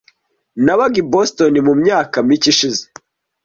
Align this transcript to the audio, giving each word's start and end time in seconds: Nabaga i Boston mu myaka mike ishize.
Nabaga 0.65 0.97
i 1.03 1.05
Boston 1.11 1.53
mu 1.67 1.73
myaka 1.81 2.15
mike 2.27 2.47
ishize. 2.53 2.83